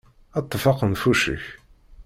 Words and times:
Ṭṭef 0.43 0.63
axenfuc-ik! 0.71 1.45